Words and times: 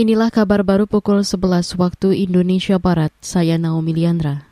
Inilah 0.00 0.32
kabar 0.32 0.64
baru 0.64 0.88
pukul 0.88 1.20
11 1.20 1.76
waktu 1.76 2.24
Indonesia 2.24 2.80
Barat. 2.80 3.12
Saya 3.20 3.60
Naomi 3.60 3.92
Liandra. 3.92 4.48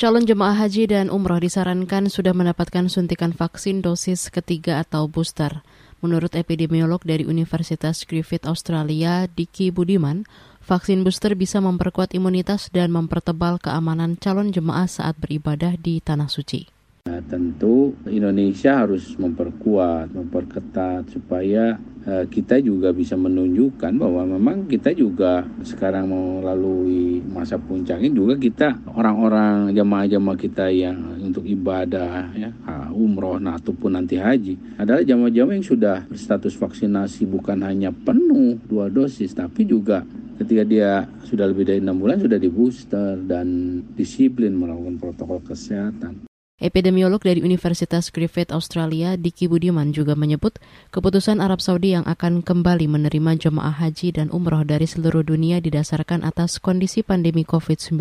Calon 0.00 0.24
jemaah 0.24 0.56
haji 0.56 0.88
dan 0.88 1.12
umroh 1.12 1.36
disarankan 1.36 2.08
sudah 2.08 2.32
mendapatkan 2.32 2.88
suntikan 2.88 3.36
vaksin 3.36 3.84
dosis 3.84 4.32
ketiga 4.32 4.80
atau 4.80 5.04
booster. 5.04 5.60
Menurut 6.00 6.32
epidemiolog 6.32 7.04
dari 7.04 7.28
Universitas 7.28 8.08
Griffith 8.08 8.48
Australia, 8.48 9.28
Diki 9.28 9.68
Budiman, 9.68 10.24
vaksin 10.64 11.04
booster 11.04 11.36
bisa 11.36 11.60
memperkuat 11.60 12.16
imunitas 12.16 12.72
dan 12.72 12.88
mempertebal 12.88 13.60
keamanan 13.60 14.16
calon 14.16 14.48
jemaah 14.48 14.88
saat 14.88 15.20
beribadah 15.20 15.76
di 15.76 16.00
Tanah 16.00 16.32
Suci. 16.32 16.75
Nah, 17.06 17.22
tentu 17.22 17.94
Indonesia 18.10 18.82
harus 18.82 19.14
memperkuat, 19.14 20.10
memperketat 20.10 21.06
supaya 21.14 21.78
uh, 22.02 22.26
kita 22.26 22.58
juga 22.58 22.90
bisa 22.90 23.14
menunjukkan 23.14 23.94
bahwa 23.94 24.26
memang 24.26 24.66
kita 24.66 24.90
juga 24.90 25.46
sekarang 25.62 26.10
melalui 26.10 27.22
masa 27.22 27.62
puncak 27.62 28.02
ini 28.02 28.10
juga 28.10 28.34
kita 28.34 28.90
orang-orang 28.90 29.70
jamaah-jamaah 29.70 30.34
kita 30.34 30.66
yang 30.74 31.14
untuk 31.22 31.46
ibadah 31.46 32.34
ya 32.34 32.50
umroh 32.90 33.38
nah, 33.38 33.54
ataupun 33.54 33.94
nanti 33.94 34.18
haji 34.18 34.58
adalah 34.74 35.06
jamaah-jamaah 35.06 35.62
yang 35.62 35.66
sudah 35.66 36.10
berstatus 36.10 36.58
vaksinasi 36.58 37.22
bukan 37.30 37.62
hanya 37.62 37.94
penuh 37.94 38.58
dua 38.66 38.90
dosis 38.90 39.30
tapi 39.30 39.62
juga 39.62 40.02
ketika 40.42 40.62
dia 40.66 41.06
sudah 41.22 41.48
lebih 41.48 41.70
dari 41.70 41.78
enam 41.78 42.02
bulan 42.02 42.18
sudah 42.18 42.36
di 42.36 42.50
booster 42.50 43.14
dan 43.24 43.80
disiplin 43.96 44.52
melakukan 44.52 45.00
protokol 45.00 45.40
kesehatan. 45.40 46.25
Epidemiolog 46.56 47.20
dari 47.20 47.44
Universitas 47.44 48.08
Griffith 48.08 48.48
Australia, 48.48 49.20
Diki 49.20 49.44
Budiman 49.44 49.92
juga 49.92 50.16
menyebut 50.16 50.56
keputusan 50.88 51.44
Arab 51.44 51.60
Saudi 51.60 51.92
yang 51.92 52.08
akan 52.08 52.40
kembali 52.40 52.88
menerima 52.88 53.36
jemaah 53.36 53.76
haji 53.76 54.16
dan 54.16 54.32
umroh 54.32 54.64
dari 54.64 54.88
seluruh 54.88 55.20
dunia 55.20 55.60
didasarkan 55.60 56.24
atas 56.24 56.56
kondisi 56.56 57.04
pandemi 57.04 57.44
COVID-19 57.44 58.00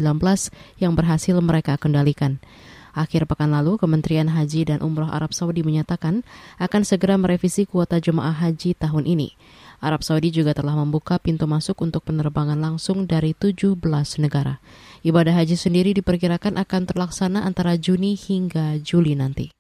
yang 0.80 0.96
berhasil 0.96 1.36
mereka 1.44 1.76
kendalikan. 1.76 2.40
Akhir 2.96 3.28
pekan 3.28 3.52
lalu, 3.52 3.76
Kementerian 3.76 4.32
Haji 4.32 4.72
dan 4.72 4.80
Umroh 4.80 5.12
Arab 5.12 5.36
Saudi 5.36 5.60
menyatakan 5.60 6.24
akan 6.56 6.82
segera 6.88 7.20
merevisi 7.20 7.68
kuota 7.68 8.00
jemaah 8.00 8.32
haji 8.32 8.72
tahun 8.80 9.04
ini. 9.04 9.36
Arab 9.86 10.02
Saudi 10.02 10.34
juga 10.34 10.58
telah 10.58 10.74
membuka 10.74 11.22
pintu 11.22 11.46
masuk 11.46 11.78
untuk 11.86 12.02
penerbangan 12.02 12.58
langsung 12.58 13.06
dari 13.06 13.38
17 13.38 13.78
negara. 14.18 14.58
Ibadah 15.06 15.38
haji 15.38 15.54
sendiri 15.54 15.94
diperkirakan 15.94 16.58
akan 16.58 16.82
terlaksana 16.90 17.46
antara 17.46 17.78
Juni 17.78 18.18
hingga 18.18 18.82
Juli 18.82 19.14
nanti. 19.14 19.54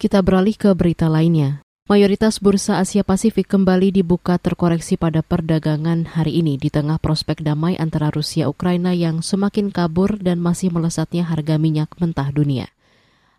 Kita 0.00 0.24
beralih 0.24 0.56
ke 0.56 0.72
berita 0.72 1.12
lainnya. 1.12 1.60
Mayoritas 1.84 2.40
bursa 2.40 2.80
Asia 2.80 3.04
Pasifik 3.04 3.50
kembali 3.50 3.92
dibuka 3.92 4.40
terkoreksi 4.40 4.96
pada 4.96 5.20
perdagangan 5.20 6.16
hari 6.16 6.40
ini 6.40 6.56
di 6.56 6.72
tengah 6.72 6.96
prospek 7.02 7.44
damai 7.44 7.76
antara 7.76 8.08
Rusia 8.08 8.48
Ukraina 8.48 8.96
yang 8.96 9.20
semakin 9.20 9.68
kabur 9.68 10.16
dan 10.16 10.40
masih 10.40 10.72
melesatnya 10.72 11.26
harga 11.28 11.60
minyak 11.60 11.92
mentah 12.00 12.32
dunia. 12.32 12.72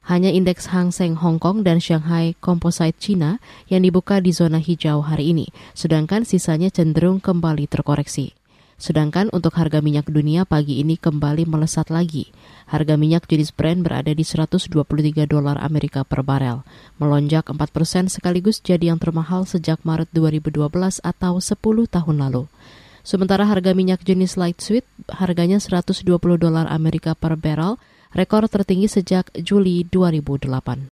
Hanya 0.01 0.33
indeks 0.33 0.73
Hang 0.73 0.89
Seng 0.89 1.13
Hong 1.21 1.37
Kong 1.37 1.61
dan 1.61 1.77
Shanghai 1.77 2.33
Composite 2.41 2.97
China 2.97 3.37
yang 3.69 3.85
dibuka 3.85 4.17
di 4.17 4.33
zona 4.33 4.57
hijau 4.57 5.05
hari 5.05 5.29
ini, 5.29 5.53
sedangkan 5.77 6.25
sisanya 6.25 6.73
cenderung 6.73 7.21
kembali 7.21 7.69
terkoreksi. 7.69 8.33
Sedangkan 8.81 9.29
untuk 9.29 9.53
harga 9.61 9.77
minyak 9.77 10.09
dunia 10.09 10.41
pagi 10.41 10.81
ini 10.81 10.97
kembali 10.97 11.45
melesat 11.45 11.93
lagi. 11.93 12.33
Harga 12.65 12.97
minyak 12.97 13.29
jenis 13.29 13.53
Brent 13.53 13.85
berada 13.85 14.09
di 14.09 14.25
123 14.25 14.73
dolar 15.29 15.61
Amerika 15.61 16.01
per 16.01 16.25
barel, 16.25 16.65
melonjak 16.97 17.53
4 17.53 17.61
persen 17.69 18.09
sekaligus 18.09 18.57
jadi 18.57 18.89
yang 18.89 18.97
termahal 18.97 19.45
sejak 19.45 19.85
Maret 19.85 20.09
2012 20.17 20.97
atau 21.05 21.37
10 21.37 21.61
tahun 21.93 22.17
lalu. 22.17 22.49
Sementara 23.01 23.47
harga 23.47 23.71
minyak 23.71 24.03
jenis 24.03 24.35
light 24.35 24.59
sweet 24.59 24.83
harganya 25.07 25.57
120 25.57 26.05
dolar 26.35 26.67
Amerika 26.67 27.15
per 27.15 27.39
barrel, 27.39 27.79
rekor 28.11 28.45
tertinggi 28.51 28.91
sejak 28.91 29.31
Juli 29.39 29.87
2008. 29.87 30.91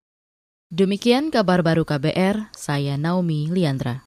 Demikian 0.75 1.31
kabar 1.31 1.63
baru 1.63 1.87
KBR, 1.87 2.51
saya 2.51 2.99
Naomi 2.99 3.47
Liandra. 3.47 4.03